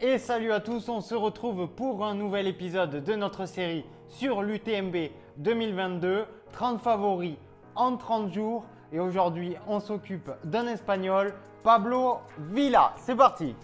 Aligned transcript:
Et 0.00 0.18
salut 0.18 0.52
à 0.52 0.60
tous, 0.60 0.88
on 0.88 1.00
se 1.00 1.16
retrouve 1.16 1.66
pour 1.66 2.04
un 2.04 2.14
nouvel 2.14 2.46
épisode 2.46 3.02
de 3.02 3.14
notre 3.16 3.46
série 3.46 3.84
sur 4.06 4.42
l'UTMB 4.42 4.94
2022, 5.38 6.24
30 6.52 6.80
favoris 6.80 7.34
en 7.74 7.96
30 7.96 8.32
jours. 8.32 8.64
Et 8.92 9.00
aujourd'hui, 9.00 9.56
on 9.66 9.80
s'occupe 9.80 10.30
d'un 10.44 10.68
Espagnol, 10.68 11.34
Pablo 11.64 12.18
Villa. 12.38 12.92
C'est 12.96 13.16
parti 13.16 13.56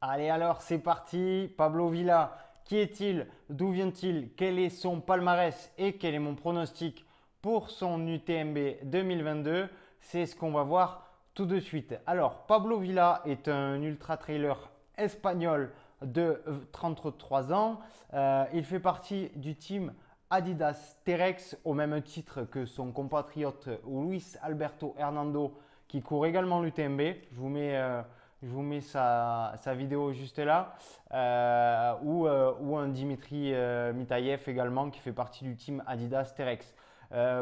Allez 0.00 0.28
alors, 0.28 0.60
c'est 0.60 0.78
parti. 0.78 1.50
Pablo 1.56 1.88
Villa, 1.88 2.36
est-il? 2.76 3.26
D'où 3.50 3.70
vient-il? 3.70 4.30
Quel 4.36 4.58
est 4.58 4.70
son 4.70 5.00
palmarès? 5.00 5.72
Et 5.78 5.94
quel 5.94 6.14
est 6.14 6.18
mon 6.18 6.34
pronostic 6.34 7.04
pour 7.40 7.70
son 7.70 8.06
UTMB 8.06 8.58
2022 8.84 9.68
C'est 10.00 10.26
ce 10.26 10.36
qu'on 10.36 10.52
va 10.52 10.62
voir 10.62 11.06
tout 11.34 11.46
de 11.46 11.58
suite. 11.60 11.94
Alors, 12.06 12.46
Pablo 12.46 12.78
Villa 12.78 13.22
est 13.24 13.48
un 13.48 13.80
ultra-trailer 13.82 14.70
espagnol 14.96 15.72
de 16.02 16.42
33 16.72 17.52
ans. 17.52 17.80
Euh, 18.14 18.44
il 18.52 18.64
fait 18.64 18.80
partie 18.80 19.30
du 19.36 19.54
team 19.56 19.92
Adidas 20.30 20.96
Terex 21.04 21.56
au 21.64 21.74
même 21.74 22.00
titre 22.02 22.42
que 22.42 22.66
son 22.66 22.92
compatriote 22.92 23.68
Luis 23.86 24.34
Alberto 24.42 24.94
Hernando 24.98 25.54
qui 25.88 26.02
court 26.02 26.26
également 26.26 26.60
l'UTMB. 26.60 27.00
Je 27.30 27.36
vous 27.36 27.48
mets... 27.48 27.76
Euh, 27.76 28.02
je 28.42 28.48
vous 28.48 28.62
mets 28.62 28.80
sa, 28.80 29.54
vidéo 29.76 30.12
juste 30.12 30.38
là, 30.38 30.74
euh, 31.14 31.94
ou, 32.02 32.26
euh, 32.26 32.52
ou, 32.60 32.76
un 32.76 32.88
Dimitri 32.88 33.54
euh, 33.54 33.92
Mitayev 33.92 34.42
également 34.48 34.90
qui 34.90 34.98
fait 34.98 35.12
partie 35.12 35.44
du 35.44 35.54
team 35.54 35.82
Adidas 35.86 36.32
Terex. 36.36 36.74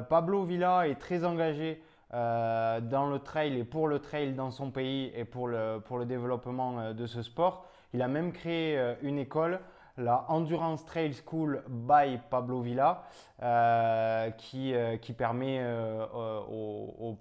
Pablo 0.09 0.43
Villa 0.43 0.89
est 0.89 0.97
très 0.97 1.25
engagé 1.25 1.81
dans 2.13 3.09
le 3.09 3.21
trail 3.21 3.57
et 3.57 3.63
pour 3.63 3.87
le 3.87 4.01
trail 4.01 4.33
dans 4.33 4.51
son 4.51 4.73
pays 4.73 5.13
et 5.15 5.25
pour 5.25 5.47
le, 5.47 5.79
pour 5.79 5.97
le 5.97 6.07
développement 6.07 6.93
de 6.93 7.07
ce 7.07 7.23
sport. 7.23 7.67
Il 7.95 8.03
a 8.03 8.09
même 8.09 8.33
créé 8.33 8.97
une 9.03 9.17
école 9.17 9.61
la 10.01 10.25
Endurance 10.29 10.85
Trail 10.85 11.13
School 11.15 11.63
by 11.69 12.19
Pablo 12.31 12.61
Villa, 12.61 13.05
euh, 13.43 14.31
qui, 14.31 14.75
euh, 14.75 14.97
qui, 14.97 15.13
permet 15.13 15.59
euh, 15.61 16.07
aux, 16.49 17.15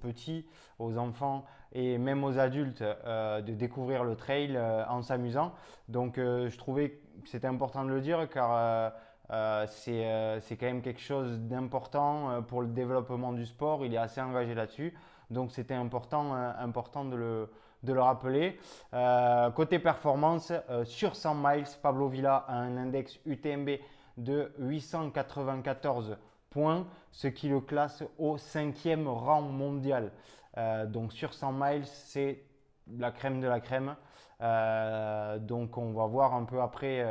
petits, 0.00 0.46
aux 0.78 0.98
enfants 0.98 1.44
et 1.72 1.98
même 1.98 2.22
aux 2.24 2.38
adultes 2.38 2.82
de 2.82 3.52
découvrir 3.52 4.04
le 4.04 4.14
trail 4.14 4.58
en 4.88 5.02
s'amusant. 5.02 5.52
Donc 5.88 6.14
je 6.16 6.56
trouvais 6.56 6.90
que 7.22 7.28
c'était 7.28 7.48
important 7.48 7.84
de 7.84 7.90
le 7.90 8.00
dire 8.00 8.28
car 8.28 8.92
c'est 9.66 10.56
quand 10.56 10.66
même 10.66 10.82
quelque 10.82 11.00
chose 11.00 11.40
d'important 11.40 12.42
pour 12.42 12.62
le 12.62 12.68
développement 12.68 13.32
du 13.32 13.44
sport. 13.44 13.84
Il 13.84 13.92
est 13.92 13.98
assez 13.98 14.20
engagé 14.20 14.54
là-dessus. 14.54 14.94
Donc 15.30 15.50
c'était 15.50 15.74
important, 15.74 16.32
important 16.32 17.04
de 17.04 17.16
le, 17.16 17.50
de 17.84 17.92
le 17.92 18.00
rappeler. 18.00 18.58
Euh, 18.92 19.50
côté 19.50 19.78
performance, 19.78 20.52
euh, 20.70 20.84
sur 20.84 21.14
100 21.14 21.34
miles, 21.34 21.64
Pablo 21.82 22.08
Villa 22.08 22.44
a 22.48 22.54
un 22.54 22.76
index 22.76 23.18
UTMB 23.26 23.78
de 24.16 24.52
894 24.58 26.16
points, 26.50 26.86
ce 27.12 27.28
qui 27.28 27.48
le 27.48 27.60
classe 27.60 28.02
au 28.18 28.38
cinquième 28.38 29.08
rang 29.08 29.42
mondial. 29.42 30.12
Euh, 30.56 30.86
donc 30.86 31.12
sur 31.12 31.34
100 31.34 31.52
miles, 31.52 31.86
c'est 31.86 32.42
la 32.98 33.10
crème 33.10 33.40
de 33.40 33.48
la 33.48 33.60
crème. 33.60 33.96
donc 35.40 35.78
on 35.78 35.92
va 35.92 36.06
voir 36.06 36.34
un 36.34 36.44
peu 36.44 36.60
après 36.60 37.02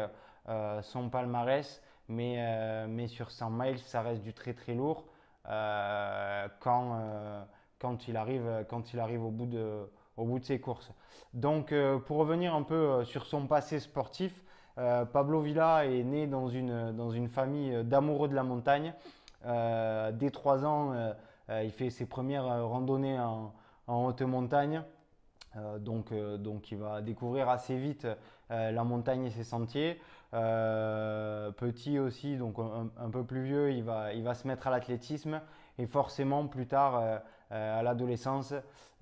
son 0.84 1.10
palmarès, 1.10 1.82
mais, 2.08 2.86
mais 2.88 3.08
sur 3.08 3.32
100 3.32 3.50
miles, 3.50 3.80
ça 3.80 4.02
reste 4.02 4.22
du 4.22 4.34
très 4.34 4.54
très 4.54 4.76
lourd 4.76 5.06
quand, 6.60 7.48
quand, 7.80 8.08
il 8.08 8.18
arrive, 8.18 8.66
quand 8.70 8.94
il 8.94 9.00
arrive 9.00 9.24
au 9.24 9.32
bout 9.32 9.48
de 9.48 9.90
au 10.18 10.26
bout 10.26 10.40
de 10.40 10.46
ses 10.46 10.60
courses. 10.60 10.92
Donc, 11.34 11.72
euh, 11.72 11.98
pour 11.98 12.18
revenir 12.18 12.54
un 12.54 12.64
peu 12.64 12.76
euh, 12.76 13.06
sur 13.06 13.26
son 13.26 13.48
passé 13.48 13.80
sportif, 13.80 14.44
euh, 14.78 15.06
Pablo 15.06 15.42
Villa 15.42 15.86
est 15.86 16.04
né 16.04 16.28
dans 16.28 16.48
une, 16.48 16.92
dans 16.92 17.10
une 17.10 17.28
famille 17.28 17.84
d'amoureux 17.84 18.28
de 18.28 18.36
la 18.36 18.44
montagne. 18.44 18.94
dès 19.44 20.32
3 20.32 20.66
ans, 20.66 20.94
il 21.50 21.72
fait 21.72 21.90
ses 21.90 22.06
premières 22.06 22.66
randonnées 22.68 23.20
en, 23.20 23.54
haute 23.88 24.22
montagne. 24.22 24.82
donc, 25.80 26.14
donc, 26.40 26.72
il 26.72 26.78
va 26.78 27.02
découvrir 27.02 27.50
assez 27.50 27.78
vite 27.78 28.08
la 28.50 28.84
montagne 28.84 29.26
et 29.26 29.32
ses 29.32 29.44
sentiers. 29.44 30.00
petit 30.32 32.00
aussi, 32.00 32.38
donc 32.38 32.56
un, 32.58 33.10
peu 33.10 33.24
plus 33.24 33.44
vieux, 33.44 33.72
il 33.74 33.84
va, 33.84 34.14
il 34.14 34.24
va 34.24 34.34
se 34.34 34.48
mettre 34.48 34.68
à 34.68 34.72
l'athlétisme. 34.72 35.42
Et 35.78 35.88
forcément, 35.88 36.48
plus 36.48 36.68
tard, 36.68 37.22
à 37.54 37.84
l'adolescence, 37.84 38.54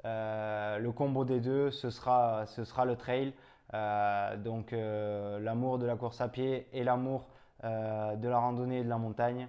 euh, 0.06 0.80
le 0.80 0.92
combo 0.92 1.26
des 1.26 1.40
deux, 1.40 1.72
ce 1.72 1.90
sera, 1.90 2.46
ce 2.48 2.64
sera 2.64 2.86
le 2.86 2.96
trail. 2.96 3.34
Euh, 3.74 4.36
donc 4.38 4.74
euh, 4.74 5.40
l'amour 5.40 5.80
de 5.80 5.86
la 5.86 5.96
course 5.96 6.20
à 6.22 6.28
pied 6.28 6.68
et 6.74 6.84
l'amour 6.84 7.28
de 7.64 8.28
la 8.28 8.40
randonnée 8.40 8.80
et 8.80 8.84
de 8.84 8.90
la 8.90 8.98
montagne 8.98 9.48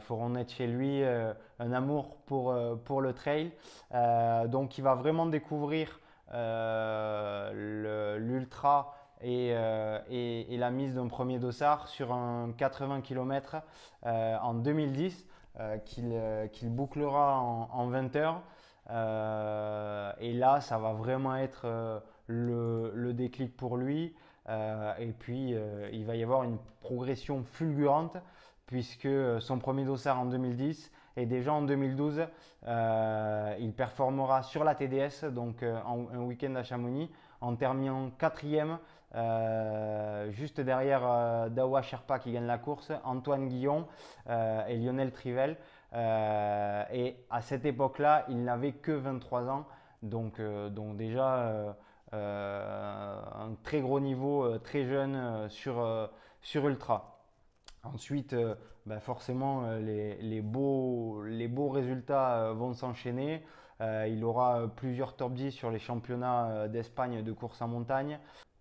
feront 0.00 0.28
naître 0.28 0.52
chez 0.52 0.66
lui 0.66 1.02
un 1.02 1.72
amour 1.72 2.18
pour, 2.26 2.54
pour 2.84 3.00
le 3.00 3.14
trail. 3.14 3.50
donc 4.48 4.76
il 4.76 4.82
va 4.82 4.94
vraiment 4.94 5.24
découvrir 5.24 5.98
l'ultra 8.18 8.94
et, 9.22 9.54
et, 10.10 10.56
la 10.58 10.70
mise 10.70 10.96
d'un 10.96 11.08
premier 11.08 11.38
dossard 11.38 11.88
sur 11.88 12.12
un 12.12 12.52
80 12.58 13.00
km 13.00 13.56
en 14.04 14.52
2010 14.52 15.26
qu'il 15.84 16.70
bouclera 16.70 17.40
en, 17.40 17.68
en 17.72 17.86
20 17.88 18.16
heures. 18.16 18.42
Euh, 18.90 20.12
et 20.20 20.32
là, 20.32 20.60
ça 20.60 20.78
va 20.78 20.92
vraiment 20.92 21.36
être 21.36 21.62
euh, 21.64 21.98
le, 22.26 23.12
déclic 23.12 23.56
pour 23.56 23.76
lui. 23.76 24.14
Euh, 24.48 24.94
et 24.98 25.12
puis, 25.12 25.54
il 25.92 26.04
va 26.04 26.16
y 26.16 26.22
avoir 26.22 26.44
une 26.44 26.58
progression 26.80 27.42
fulgurante 27.44 28.16
puisque 28.66 29.08
son 29.40 29.58
premier 29.58 29.84
dossard 29.84 30.18
en 30.18 30.26
2010 30.26 30.90
et 31.16 31.24
déjà 31.24 31.52
en 31.52 31.62
2012, 31.62 32.26
il 32.66 33.72
performera 33.76 34.42
sur 34.42 34.64
la 34.64 34.74
TDS, 34.74 35.26
donc 35.30 35.62
un 35.62 36.20
week-end 36.20 36.54
à 36.56 36.64
Chamonix, 36.64 37.08
en 37.40 37.56
terminant 37.56 38.10
quatrième, 38.18 38.78
juste 40.30 40.60
derrière 40.60 41.48
Dawa 41.50 41.82
Sherpa 41.82 42.18
qui 42.18 42.32
gagne 42.32 42.46
la 42.46 42.58
course, 42.58 42.92
Antoine 43.04 43.48
Guillon 43.48 43.86
et 44.28 44.76
Lionel 44.76 45.12
Trivel. 45.12 45.56
Euh, 45.94 46.84
et 46.92 47.16
à 47.30 47.40
cette 47.40 47.64
époque-là, 47.64 48.26
il 48.28 48.42
n'avait 48.44 48.72
que 48.72 48.92
23 48.92 49.48
ans. 49.48 49.66
Donc, 50.02 50.40
euh, 50.40 50.68
donc 50.68 50.96
déjà, 50.96 51.38
euh, 51.38 51.72
un 52.12 53.54
très 53.62 53.80
gros 53.80 54.00
niveau, 54.00 54.58
très 54.58 54.84
jeune 54.84 55.48
sur 55.48 56.08
Ultra. 56.54 57.15
Ensuite, 57.94 58.34
ben 58.86 59.00
forcément, 59.00 59.70
les, 59.78 60.16
les, 60.16 60.40
beaux, 60.40 61.22
les 61.24 61.48
beaux 61.48 61.68
résultats 61.68 62.52
vont 62.52 62.72
s'enchaîner. 62.72 63.42
il 63.80 64.24
aura 64.24 64.68
plusieurs 64.74 65.16
top 65.16 65.34
10 65.34 65.50
sur 65.52 65.70
les 65.70 65.78
championnats 65.78 66.68
d'Espagne 66.68 67.22
de 67.22 67.32
course 67.32 67.60
en 67.62 67.68
montagne. 67.68 68.18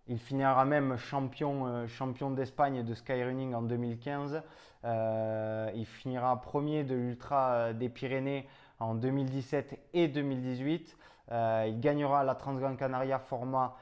Il 0.08 0.20
finira 0.20 0.66
même 0.66 0.98
champion, 0.98 1.66
euh, 1.66 1.88
champion 1.88 2.30
d'Espagne 2.30 2.84
de 2.84 2.94
skyrunning 2.94 3.56
en 3.56 3.64
2015. 3.64 4.44
Euh, 4.84 5.72
il 5.74 5.86
finira 5.86 6.40
premier 6.42 6.84
de 6.84 6.94
l'Ultra 6.94 7.54
euh, 7.54 7.74
des 7.74 7.90
Pyrénées 7.90 8.48
en 8.80 8.94
2017 8.94 9.80
et 9.94 10.08
2018. 10.08 10.98
il 11.32 11.80
gagnera 11.80 12.24
la 12.24 12.36
Transgran 12.36 12.76
Canaria 12.76 13.20
format 13.20 13.76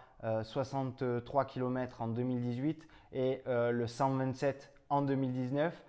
63 0.44 1.46
km 1.46 2.02
en 2.02 2.08
2018 2.08 2.88
et 3.12 3.42
le 3.46 3.88
127 3.88 4.72
en 4.94 5.02
2019. 5.02 5.84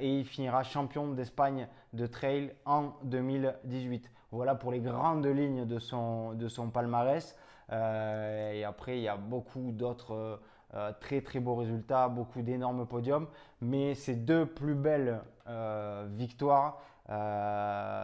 et 0.00 0.18
il 0.18 0.24
finira 0.24 0.62
champion 0.62 1.08
d'Espagne 1.08 1.68
de 1.92 2.06
trail 2.06 2.54
en 2.64 2.92
2018. 3.04 4.10
Voilà 4.30 4.56
pour 4.56 4.72
les 4.72 4.80
grandes 4.80 5.26
lignes 5.26 5.64
de 5.64 5.78
son, 5.78 6.32
de 6.34 6.48
son 6.48 6.70
palmarès. 6.70 7.36
Euh, 7.72 8.52
et 8.52 8.64
après, 8.64 8.98
il 8.98 9.02
y 9.02 9.08
a 9.08 9.16
beaucoup 9.16 9.70
d'autres 9.70 10.40
euh, 10.74 10.92
très 11.00 11.20
très 11.20 11.38
beaux 11.40 11.54
résultats, 11.54 12.08
beaucoup 12.08 12.42
d'énormes 12.42 12.86
podiums. 12.86 13.28
Mais 13.60 13.94
ces 13.94 14.16
deux 14.16 14.46
plus 14.46 14.74
belles 14.74 15.20
euh, 15.46 16.06
victoires 16.10 16.80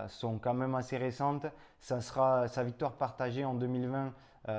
sont 0.09 0.39
quand 0.39 0.55
même 0.55 0.75
assez 0.77 0.99
récentes. 0.99 1.47
Ça 1.81 2.01
sera 2.01 2.49
sa 2.49 2.62
victoire 2.62 2.93
partagée 2.93 3.45
en 3.45 3.55
2020 3.55 4.12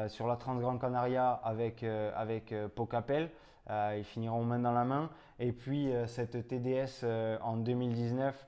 sur 0.07 0.27
la 0.27 0.36
Transgrande 0.36 0.81
Canaria 0.81 1.31
avec, 1.44 1.83
avec 1.83 2.53
Pocapel. 2.75 3.30
Ils 3.69 4.03
finiront 4.03 4.43
main 4.43 4.59
dans 4.59 4.73
la 4.73 4.83
main. 4.85 5.09
Et 5.39 5.51
puis 5.51 5.89
cette 6.07 6.47
TDS 6.47 7.05
en 7.41 7.57
2019 7.57 8.47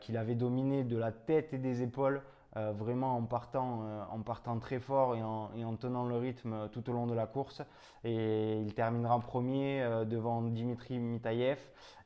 qu'il 0.00 0.16
avait 0.16 0.34
dominé 0.34 0.84
de 0.84 0.96
la 0.96 1.12
tête 1.12 1.52
et 1.52 1.58
des 1.58 1.82
épaules 1.82 2.22
vraiment 2.54 3.16
en 3.16 3.22
partant, 3.24 3.82
en 4.10 4.20
partant 4.20 4.58
très 4.58 4.78
fort 4.78 5.16
et 5.16 5.22
en, 5.22 5.76
tenant 5.76 6.04
le 6.06 6.16
rythme 6.16 6.68
tout 6.70 6.88
au 6.88 6.92
long 6.92 7.06
de 7.06 7.14
la 7.14 7.26
course. 7.26 7.62
Et 8.04 8.60
il 8.60 8.74
terminera 8.74 9.18
premier 9.20 9.84
devant 10.06 10.40
Dimitri 10.42 10.98
Mitayev 10.98 11.58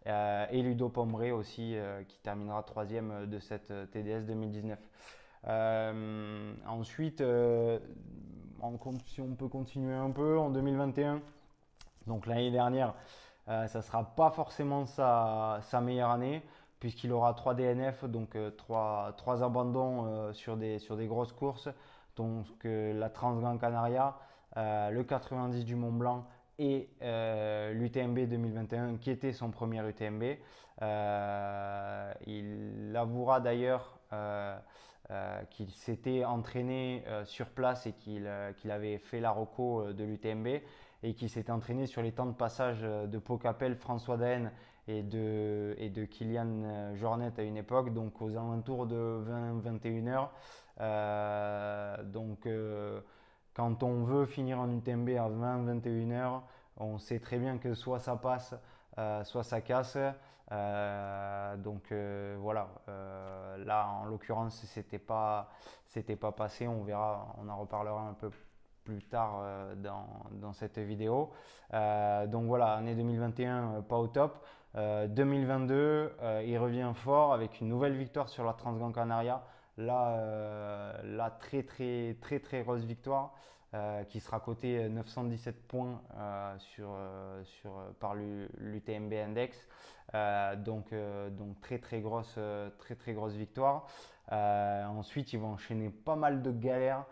et 0.07 0.63
Ludo 0.63 0.89
Pombré 0.89 1.33
aussi, 1.33 1.77
qui 2.09 2.19
terminera 2.21 2.63
troisième 2.63 3.27
de 3.27 3.39
cette 3.39 3.73
TDS 3.91 4.25
2019. 4.27 4.79
ensuite, 6.67 7.23
si 9.07 9.21
on 9.21 9.35
peut 9.35 9.49
continuer 9.49 9.95
un 9.95 10.11
peu, 10.11 10.39
en 10.39 10.51
2021, 10.51 11.21
donc 12.09 12.27
l'année 12.27 12.51
dernière, 12.51 12.95
ça 13.47 13.79
ne 13.79 13.83
sera 13.83 14.05
pas 14.05 14.31
forcément 14.31 14.85
sa 14.87 15.81
meilleure 15.81 16.11
année 16.11 16.43
puisqu'il 16.81 17.13
aura 17.13 17.35
3 17.35 17.55
DNF, 17.55 18.05
donc 18.05 18.37
3, 18.57 19.15
euh, 19.27 19.43
abandons 19.43 20.07
euh, 20.07 20.33
sur, 20.33 20.57
des, 20.57 20.79
sur 20.79 20.97
des 20.97 21.07
grosses 21.07 21.33
courses, 21.33 21.69
donc 22.17 22.47
euh, 22.65 22.93
la 22.99 23.11
Transgran 23.11 23.59
Canaria, 23.59 24.17
le 24.57 25.03
90 25.03 25.65
du 25.65 25.77
Mont 25.77 25.93
Blanc 25.93 26.27
et 26.59 26.89
l'UTMB 27.01 28.19
2021 28.27 28.97
qui 28.97 29.11
était 29.11 29.33
son 29.33 29.53
premier 29.53 29.89
UTMB. 29.89 30.25
il 32.27 32.93
avouera 32.97 33.39
d'ailleurs 33.39 34.01
qu'il 35.51 35.71
s'était 35.71 36.25
entraîné 36.25 37.05
sur 37.25 37.47
place 37.47 37.87
et 37.87 37.93
qu'il 37.93 38.27
avait 38.71 38.99
fait 38.99 39.21
la 39.21 39.31
reco 39.31 39.93
de 39.93 40.03
l'UTMB 40.03 40.49
et 41.03 41.15
qu'il 41.15 41.31
s'était 41.31 41.53
entraîné 41.53 41.87
sur 41.87 42.03
les 42.03 42.13
temps 42.13 42.27
de 42.27 42.33
passage 42.33 42.81
de 42.81 43.19
Pocapel, 43.19 43.77
François 43.77 44.17
Daen 44.17 44.51
et 44.89 45.03
de, 45.03 45.75
et 45.79 45.91
de 45.91 46.05
Kylian 46.05 46.63
euh, 46.65 46.97
Jornet 46.97 47.33
à 47.37 47.43
une 47.43 47.57
époque, 47.57 47.93
donc 47.93 48.21
aux 48.23 48.31
alentours 48.31 48.87
de 48.87 49.23
20-21 49.63 50.09
heures. 50.09 50.33
Euh, 50.81 52.03
donc 52.05 52.47
euh, 52.47 53.01
quand 53.55 53.83
on 53.83 54.05
veut 54.05 54.27
finir 54.27 54.59
en 54.59 54.71
UTMB 54.71 55.11
à 55.11 55.29
20-21 55.29 56.13
heures, 56.13 56.43
on 56.79 56.99
sait 56.99 57.21
très 57.21 57.39
bien 57.39 57.59
que 57.59 57.75
soit 57.75 57.99
ça 57.99 58.17
passe, 58.17 58.55
soit 59.25 59.43
ça 59.43 59.61
casse. 59.61 59.99
donc 61.59 61.93
voilà, 62.39 62.69
là 62.87 63.89
en 64.01 64.05
l'occurrence 64.05 64.65
c'était 64.65 65.01
pas 65.01 65.51
pas 66.21 66.33
passé, 66.33 66.69
on 66.69 66.85
verra, 66.85 67.35
on 67.39 67.49
en 67.49 67.57
reparlera 67.57 68.03
un 68.03 68.15
peu 68.15 68.31
plus 68.31 68.48
tard 69.03 69.43
dans, 69.77 70.07
dans, 70.33 70.53
cette 70.53 70.79
vidéo. 70.79 71.31
donc 71.73 72.47
voilà, 72.47 72.75
année 72.75 72.95
2021 72.95 73.83
pas 73.89 73.99
au 73.99 74.09
top. 74.09 74.45
2022, 74.75 75.75
euh, 75.75 76.09
euh, 76.21 76.43
il 76.47 76.59
revient 76.59 76.93
fort 76.95 77.33
avec 77.33 77.61
une 77.61 77.69
nouvelle 77.69 77.97
victoire 77.97 78.29
sur 78.29 78.45
la 78.45 78.53
Transgran 78.53 78.93
Canaria. 78.93 79.43
Là, 79.77 80.19
euh, 80.19 81.29
très 81.41 81.63
très 81.63 82.17
très 82.21 82.41
très 82.41 82.63
grosse 82.63 82.83
victoire 82.83 83.35
qui 84.09 84.21
sera 84.21 84.41
cotée 84.41 84.89
917 84.89 85.69
points 85.69 86.01
sur, 86.57 86.89
sur, 87.45 87.71
par 88.01 88.15
l'UTMB 88.15 89.13
Index. 89.13 89.59
donc, 90.65 90.95
donc 91.33 91.61
très 91.61 91.79
très 91.79 92.01
grosse, 92.01 92.39
très, 92.79 92.95
très 92.95 93.13
grosse 93.13 93.35
victoire. 93.35 93.87
ensuite, 94.31 95.35
ils 95.35 95.39
vont 95.39 95.53
enchaîner 95.53 95.91
pas 95.91 96.17
mal 96.17 96.41
de 96.43 96.51
galères 96.51 97.05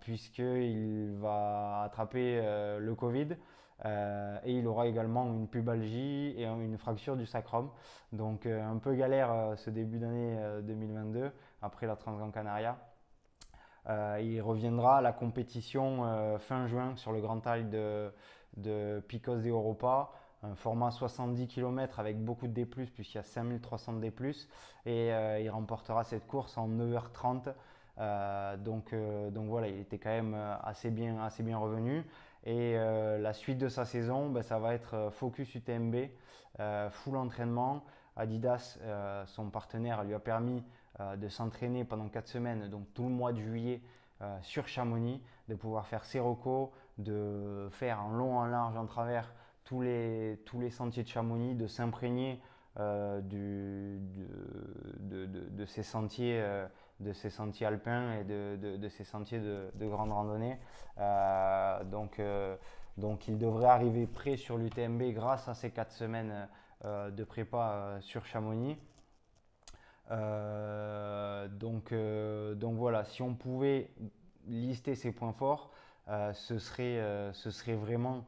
puisqu'il 0.00 1.14
va 1.18 1.82
attraper 1.82 2.40
le 2.78 2.94
Covid. 2.94 3.36
Euh, 3.84 4.38
et 4.44 4.58
il 4.58 4.66
aura 4.66 4.86
également 4.86 5.26
une 5.26 5.48
pubalgie 5.48 6.34
et 6.36 6.44
une 6.44 6.78
fracture 6.78 7.16
du 7.16 7.26
sacrum. 7.26 7.70
Donc 8.12 8.46
euh, 8.46 8.62
un 8.64 8.78
peu 8.78 8.94
galère 8.94 9.32
euh, 9.32 9.56
ce 9.56 9.70
début 9.70 9.98
d'année 9.98 10.38
2022 10.62 11.32
après 11.62 11.86
la 11.86 11.96
Transgran 11.96 12.30
Canaria. 12.30 12.78
il 14.20 14.40
reviendra 14.40 14.98
à 14.98 15.00
la 15.00 15.12
compétition 15.12 16.38
fin 16.38 16.66
juin 16.66 16.96
sur 16.96 17.12
le 17.12 17.20
Grand 17.20 17.40
Trail 17.40 17.64
de, 17.64 18.12
de 18.56 19.02
Picos 19.08 19.36
de 19.36 19.48
Europa 19.48 20.10
un 20.44 20.56
format 20.56 20.90
70 20.90 21.46
km 21.46 22.00
avec 22.00 22.18
beaucoup 22.24 22.48
de 22.48 22.52
D+, 22.52 22.66
puisqu'il 22.66 23.14
y 23.14 23.18
a 23.18 23.22
5300 23.22 23.92
D+, 23.94 24.12
et 24.86 25.08
il 25.40 25.50
remportera 25.50 26.02
cette 26.02 26.26
course 26.26 26.58
en 26.58 26.68
9h30. 26.68 27.54
Donc, 27.98 28.94
donc 29.32 29.48
voilà, 29.48 29.68
il 29.68 29.78
était 29.80 29.98
quand 29.98 30.10
même 30.10 30.34
assez 30.62 30.90
bien, 30.90 31.22
assez 31.22 31.42
bien 31.42 31.58
revenu. 31.58 32.04
Et 32.44 32.74
euh, 32.76 33.18
la 33.18 33.32
suite 33.32 33.58
de 33.58 33.68
sa 33.68 33.84
saison, 33.84 34.28
ben, 34.28 34.42
ça 34.42 34.58
va 34.58 34.74
être 34.74 34.94
euh, 34.94 35.10
focus 35.10 35.54
UTMB, 35.54 35.94
euh, 36.60 36.90
full 36.90 37.16
entraînement. 37.16 37.84
Adidas, 38.14 38.78
son 39.24 39.48
partenaire, 39.48 40.04
lui 40.04 40.12
a 40.12 40.18
permis 40.18 40.62
de 41.16 41.28
s'entraîner 41.30 41.82
pendant 41.82 42.10
4 42.10 42.28
semaines, 42.28 42.68
donc 42.68 42.92
tout 42.92 43.04
le 43.04 43.08
mois 43.08 43.32
de 43.32 43.40
juillet 43.40 43.80
sur 44.42 44.68
Chamonix, 44.68 45.22
de 45.48 45.54
pouvoir 45.54 45.86
faire 45.86 46.04
ses 46.04 46.20
recos, 46.20 46.68
de 46.98 47.70
faire 47.70 48.02
en 48.04 48.10
long, 48.10 48.36
en 48.36 48.44
large, 48.44 48.76
en 48.76 48.84
travers 48.84 49.32
tous 49.64 49.80
les, 49.80 50.42
tous 50.44 50.60
les 50.60 50.68
sentiers 50.68 51.04
de 51.04 51.08
Chamonix, 51.08 51.54
de 51.54 51.66
s'imprégner 51.66 52.42
de, 52.76 53.98
de, 55.00 55.64
ces 55.64 55.82
sentiers 55.82 56.44
de 57.02 57.12
ces 57.12 57.30
sentiers 57.30 57.66
alpins 57.66 58.20
et 58.20 58.24
de, 58.24 58.88
ces 58.88 59.04
sentiers 59.04 59.40
de, 59.40 59.86
grande 59.86 60.12
randonnée. 60.12 60.58
Euh, 60.98 61.84
donc, 61.84 62.18
euh, 62.18 62.56
donc 62.96 63.28
il 63.28 63.38
devrait 63.38 63.68
arriver 63.68 64.06
prêt 64.06 64.36
sur 64.36 64.58
l'UTMB 64.58 65.02
grâce 65.12 65.48
à 65.48 65.54
ces 65.54 65.70
quatre 65.70 65.92
semaines 65.92 66.48
euh, 66.84 67.10
de 67.10 67.24
prépa 67.24 67.98
sur 68.00 68.24
Chamonix. 68.26 68.78
donc, 71.58 71.94
donc 71.94 72.76
voilà, 72.76 73.04
si 73.04 73.22
on 73.22 73.34
pouvait 73.34 73.90
lister 74.46 74.94
ses 74.94 75.12
points 75.12 75.32
forts, 75.32 75.70
ce, 76.08 76.58
serait, 76.58 77.32
ce 77.32 77.50
serait 77.50 77.76
vraiment 77.76 78.24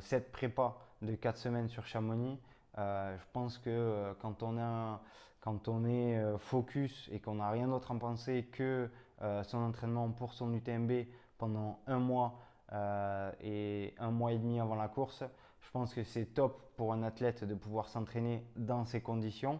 cette 0.00 0.32
prépa 0.32 0.76
de 1.00 1.14
quatre 1.14 1.38
semaines 1.38 1.68
sur 1.68 1.86
Chamonix. 1.86 2.38
je 2.76 3.24
pense 3.32 3.56
que 3.58 4.12
quand 4.20 4.42
on 4.42 4.58
a 4.58 5.00
quand 5.48 5.68
on 5.68 5.86
est 5.86 6.18
euh, 6.18 6.36
focus 6.36 7.08
et 7.10 7.20
qu'on 7.20 7.36
n'a 7.36 7.48
rien 7.48 7.68
d'autre 7.68 7.90
à 7.90 7.98
penser 7.98 8.50
que 8.52 8.90
euh, 9.22 9.42
son 9.44 9.56
entraînement 9.56 10.10
pour 10.10 10.34
son 10.34 10.52
UTMB 10.52 11.06
pendant 11.38 11.80
un 11.86 11.98
mois 11.98 12.38
euh, 12.74 13.32
et 13.40 13.94
un 13.98 14.10
mois 14.10 14.32
et 14.32 14.38
demi 14.38 14.60
avant 14.60 14.74
la 14.74 14.88
course, 14.88 15.24
je 15.62 15.70
pense 15.70 15.94
que 15.94 16.04
c'est 16.04 16.26
top 16.34 16.60
pour 16.76 16.92
un 16.92 17.02
athlète 17.02 17.44
de 17.44 17.54
pouvoir 17.54 17.88
s'entraîner 17.88 18.44
dans 18.56 18.84
ces 18.84 19.00
conditions. 19.00 19.58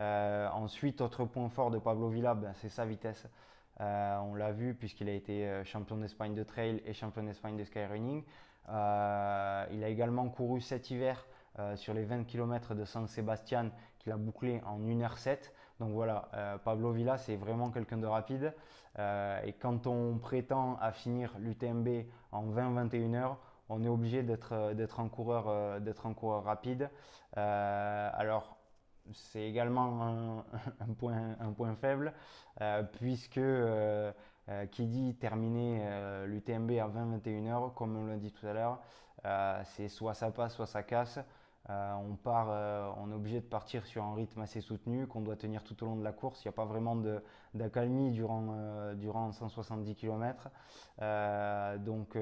ensuite, 0.00 1.02
autre 1.02 1.26
point 1.26 1.50
fort 1.50 1.70
de 1.70 1.78
Pablo 1.78 2.08
Villa, 2.08 2.34
ben, 2.34 2.54
c'est 2.54 2.70
sa 2.70 2.86
vitesse. 2.86 3.28
on 3.78 4.34
l'a 4.36 4.52
vu 4.52 4.74
puisqu'il 4.74 5.08
a 5.10 5.12
été 5.12 5.62
champion 5.64 5.98
d'Espagne 5.98 6.34
de 6.34 6.44
trail 6.44 6.82
et 6.86 6.94
champion 6.94 7.24
d'Espagne 7.24 7.58
de 7.58 7.64
skyrunning. 7.64 8.24
il 8.68 8.72
a 8.72 9.88
également 9.88 10.30
couru 10.30 10.62
cet 10.62 10.90
hiver 10.90 11.26
sur 11.76 11.94
les 11.94 12.04
20 12.04 12.24
km 12.24 12.74
de 12.74 12.84
San 12.84 13.06
Sebastian 13.06 13.70
qu'il 13.98 14.12
a 14.12 14.16
bouclé 14.16 14.60
en 14.66 14.78
1h07. 14.78 15.50
Donc 15.80 15.92
voilà, 15.92 16.28
euh, 16.34 16.58
Pablo 16.58 16.92
Villa, 16.92 17.18
c'est 17.18 17.36
vraiment 17.36 17.70
quelqu'un 17.70 17.98
de 17.98 18.06
rapide. 18.06 18.54
Euh, 18.98 19.40
et 19.44 19.52
quand 19.52 19.86
on 19.86 20.18
prétend 20.18 20.76
à 20.80 20.92
finir 20.92 21.34
l'UTMB 21.38 22.06
en 22.32 22.46
20-21 22.46 23.14
heures, 23.14 23.38
on 23.68 23.84
est 23.84 23.88
obligé 23.88 24.22
d'être 24.22 24.52
euh, 24.52 24.86
un, 24.98 25.08
coureur, 25.08 25.48
un 25.48 26.14
coureur 26.14 26.44
rapide. 26.44 26.88
alors, 27.34 28.56
c'est 29.12 29.42
également 29.42 30.44
un, 30.80 30.92
point, 30.94 31.36
un 31.40 31.52
point 31.52 31.74
faible, 31.76 32.12
puisque 32.92 33.40
qui 34.70 34.86
dit 34.86 35.14
terminer 35.16 36.24
l'UTMB 36.26 36.70
à 36.72 36.88
20-21 36.88 37.48
heures, 37.48 37.74
comme 37.74 37.96
on 37.96 38.06
l'a 38.06 38.16
dit 38.16 38.32
tout 38.32 38.46
à 38.46 38.52
l'heure, 38.52 38.80
c'est 39.64 39.88
soit 39.88 40.14
ça 40.14 40.30
passe, 40.30 40.54
soit 40.54 40.66
ça 40.66 40.82
casse. 40.82 41.18
Euh, 41.68 41.94
on, 41.94 42.14
part, 42.14 42.48
euh, 42.50 42.88
on 42.98 43.10
est 43.10 43.14
obligé 43.14 43.40
de 43.40 43.46
partir 43.46 43.84
sur 43.86 44.04
un 44.04 44.14
rythme 44.14 44.40
assez 44.40 44.60
soutenu 44.60 45.08
qu'on 45.08 45.20
doit 45.20 45.34
tenir 45.34 45.64
tout 45.64 45.82
au 45.82 45.86
long 45.86 45.96
de 45.96 46.04
la 46.04 46.12
course. 46.12 46.44
Il 46.44 46.48
n'y 46.48 46.50
a 46.50 46.52
pas 46.52 46.64
vraiment 46.64 46.96
d'accalmie 47.54 48.12
durant, 48.12 48.46
euh, 48.50 48.94
durant 48.94 49.32
170 49.32 49.96
km. 49.96 50.48
donc 51.80 52.16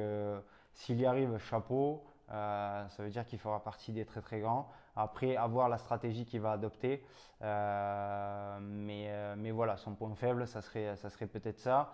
s'il 0.72 1.00
y 1.00 1.06
arrive, 1.06 1.36
chapeau. 1.38 2.04
ça 2.28 2.88
veut 2.98 3.10
dire 3.10 3.26
qu'il 3.26 3.38
fera 3.38 3.62
partie 3.62 3.92
des 3.92 4.04
très 4.06 4.22
très 4.22 4.40
grands. 4.40 4.70
Après, 4.96 5.36
avoir 5.36 5.68
la 5.68 5.78
stratégie 5.78 6.24
qu'il 6.24 6.40
va 6.40 6.52
adopter. 6.52 7.04
mais, 7.42 9.10
mais 9.36 9.50
voilà, 9.50 9.76
son 9.76 9.94
point 9.94 10.14
faible, 10.14 10.46
ça 10.48 10.62
serait, 10.62 10.96
ça 10.96 11.10
serait 11.10 11.26
peut-être 11.26 11.58
ça. 11.58 11.92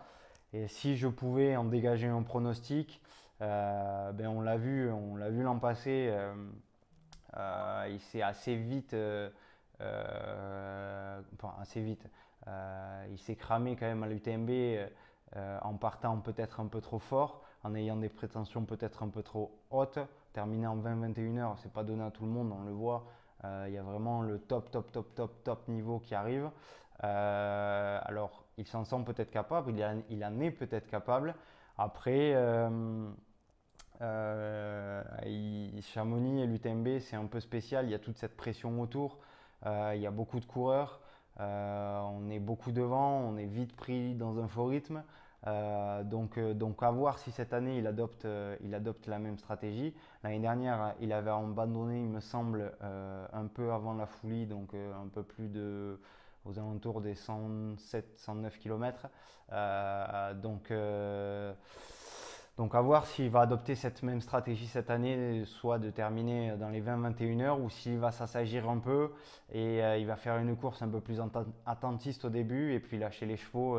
Et 0.52 0.69
si 0.69 0.97
je 0.97 1.09
pouvais 1.09 1.57
en 1.57 1.64
dégager 1.64 2.07
un 2.09 2.23
pronostic, 2.23 3.02
ben 3.40 4.26
on 4.28 4.40
l'a 4.40 4.57
vu, 4.57 4.90
on 4.92 5.16
l'a 5.16 5.30
vu 5.30 5.42
l'an 5.42 5.59
passé. 5.59 6.14
Euh, 7.37 7.87
il 7.91 8.01
s'est 8.01 8.23
assez 8.23 8.57
vite, 8.57 8.95
euh, 8.95 9.31
euh, 9.81 11.21
enfin 11.35 11.55
assez 11.61 11.83
vite, 11.83 12.07
il 13.11 13.19
s'est 13.19 13.37
cramé 13.37 13.77
quand 13.77 13.87
même 13.87 14.03
à 14.03 14.09
l'UTMB 14.09 14.51
en 15.63 15.75
partant 15.75 16.19
peut-être 16.19 16.61
un 16.61 16.67
peu 16.67 16.81
trop 16.81 16.99
fort, 16.99 17.43
en 17.63 17.75
ayant 17.75 17.97
des 17.97 18.09
prétentions 18.09 18.65
peut-être 18.65 19.03
un 19.03 19.09
peu 19.09 19.23
trop 19.23 19.59
hautes. 19.71 19.99
Terminer 20.33 20.67
en 20.67 20.77
20-21 20.77 21.39
heures, 21.39 21.59
c'est 21.59 21.73
pas 21.73 21.85
donné 21.85 22.03
à 22.03 22.11
tout 22.11 22.25
le 22.25 22.31
monde, 22.31 22.53
on 22.53 22.65
le 22.65 22.73
voit. 22.73 23.07
il 23.45 23.73
y 23.73 23.79
a 23.79 23.83
vraiment 23.83 24.23
le 24.23 24.39
top, 24.39 24.71
top, 24.71 24.91
top, 24.91 25.15
top, 25.15 25.45
top 25.45 25.69
niveau 25.69 26.01
qui 26.01 26.15
arrive. 26.15 26.51
alors 26.99 28.07
alors, 28.07 28.45
il 28.59 28.67
s'en 28.67 28.85
sent 28.85 29.03
peut-être 29.07 29.31
capable, 29.31 29.73
il, 30.11 30.25
en 30.25 30.41
est 30.41 30.51
peut-être 30.51 30.89
capable. 30.89 31.35
Après, 31.79 32.35
Chamonix 35.83 36.42
et 36.42 36.47
l'UTMB, 36.47 37.00
c'est 37.00 37.16
un 37.16 37.26
peu 37.26 37.40
spécial. 37.40 37.87
Il 37.87 37.90
y 37.90 37.95
a 37.95 37.99
toute 37.99 38.19
cette 38.19 38.37
pression 38.37 38.80
autour. 38.80 39.19
il 39.66 40.00
y 40.00 40.07
a 40.07 40.11
beaucoup 40.11 40.40
de 40.40 40.47
coureurs. 40.47 41.00
on 41.38 42.30
est 42.30 42.40
beaucoup 42.40 42.73
devant. 42.73 43.21
On 43.21 43.37
est 43.37 43.47
vite 43.47 43.76
pris 43.76 44.14
dans 44.14 44.38
un 44.38 44.49
faux 44.49 44.66
rythme. 44.66 45.02
Euh, 45.47 46.04
donc, 46.04 46.37
euh, 46.37 46.52
donc 46.52 46.83
à 46.83 46.90
voir 46.90 47.19
si 47.19 47.30
cette 47.30 47.54
année 47.54 47.78
il 47.78 47.87
adopte, 47.87 48.26
euh, 48.26 48.57
il 48.62 48.75
adopte 48.75 49.07
la 49.07 49.19
même 49.19 49.38
stratégie. 49.38 49.95
L'année 50.23 50.40
dernière, 50.40 50.95
il 51.00 51.12
avait 51.12 51.30
abandonné, 51.30 52.02
il 52.02 52.09
me 52.09 52.21
semble, 52.21 52.73
un 52.83 53.47
peu 53.47 53.73
avant 53.73 53.95
la 53.95 54.07
folie, 54.07 54.47
donc 54.47 54.75
un 54.75 55.09
peu 55.09 55.23
plus 55.23 55.49
de 55.49 55.99
aux 56.47 56.59
alentours 56.59 57.02
des 57.02 57.14
107, 57.14 58.19
109 58.19 58.59
km. 58.59 59.09
donc, 60.42 60.73
donc 62.61 62.75
à 62.75 62.81
voir 62.81 63.07
s'il 63.07 63.31
va 63.31 63.40
adopter 63.40 63.75
cette 63.75 64.02
même 64.02 64.21
stratégie 64.21 64.67
cette 64.67 64.90
année, 64.90 65.45
soit 65.47 65.79
de 65.79 65.90
terminer 65.90 66.52
dans 66.59 66.69
les 66.69 66.83
20-21 66.83 67.40
heures, 67.40 67.61
ou 67.61 67.71
s'il 67.71 67.99
va 67.99 68.12
s'assagir 68.12 68.69
un 68.69 68.79
peu 68.79 69.11
et 69.50 69.81
il 69.99 70.07
va 70.07 70.17
faire 70.17 70.37
une 70.37 70.55
course 70.55 70.83
un 70.83 70.88
peu 70.88 71.00
plus 71.00 71.21
attentiste 71.67 72.26
au 72.26 72.29
début 72.29 72.75
et 72.75 72.79
puis 72.79 72.99
lâcher 72.99 73.25
les 73.25 73.38
chevaux 73.38 73.79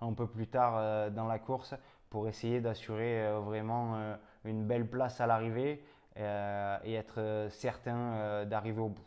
un 0.00 0.12
peu 0.12 0.26
plus 0.26 0.46
tard 0.46 0.74
euh, 0.76 1.10
dans 1.10 1.26
la 1.26 1.38
course 1.38 1.74
pour 2.08 2.28
essayer 2.28 2.60
d'assurer 2.60 3.22
euh, 3.22 3.40
vraiment 3.40 3.96
euh, 3.96 4.16
une 4.44 4.64
belle 4.64 4.88
place 4.88 5.20
à 5.20 5.26
l'arrivée 5.26 5.84
et 6.16 6.94
être 6.94 7.46
certain 7.50 8.44
d'arriver 8.44 8.80
au 8.80 8.88
bout. 8.88 9.06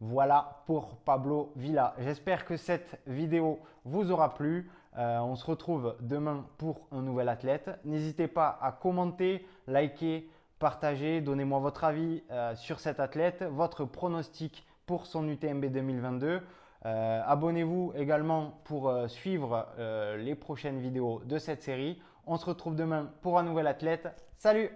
Voilà 0.00 0.62
pour 0.66 0.96
Pablo 0.96 1.52
Villa. 1.56 1.94
J'espère 1.98 2.44
que 2.44 2.58
cette 2.58 3.00
vidéo 3.06 3.60
vous 3.84 4.10
aura 4.10 4.34
plu. 4.34 4.68
On 4.96 5.34
se 5.36 5.44
retrouve 5.44 5.96
demain 6.00 6.46
pour 6.58 6.88
un 6.90 7.02
nouvel 7.02 7.28
athlète. 7.28 7.70
N'hésitez 7.84 8.28
pas 8.28 8.58
à 8.62 8.72
commenter, 8.72 9.46
liker, 9.66 10.28
partager, 10.58 11.20
donnez-moi 11.20 11.58
votre 11.58 11.84
avis 11.84 12.22
sur 12.54 12.80
cet 12.80 13.00
athlète, 13.00 13.44
votre 13.50 13.84
pronostic 13.84 14.66
pour 14.86 15.06
son 15.06 15.28
UTMB 15.28 15.66
2022. 15.66 16.40
Euh, 16.86 17.22
abonnez-vous 17.26 17.92
également 17.96 18.60
pour 18.64 18.88
euh, 18.88 19.08
suivre 19.08 19.66
euh, 19.78 20.16
les 20.16 20.34
prochaines 20.34 20.78
vidéos 20.78 21.20
de 21.24 21.38
cette 21.38 21.62
série. 21.62 22.00
On 22.26 22.36
se 22.36 22.46
retrouve 22.46 22.76
demain 22.76 23.10
pour 23.22 23.38
un 23.38 23.42
nouvel 23.42 23.66
athlète. 23.66 24.08
Salut 24.36 24.70